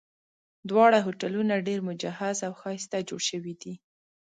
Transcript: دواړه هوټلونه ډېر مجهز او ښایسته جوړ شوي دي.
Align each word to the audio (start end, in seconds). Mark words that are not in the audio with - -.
دواړه 0.69 0.97
هوټلونه 1.05 1.53
ډېر 1.67 1.79
مجهز 1.89 2.37
او 2.47 2.53
ښایسته 2.61 2.97
جوړ 3.09 3.21
شوي 3.29 3.53
دي. 3.61 3.73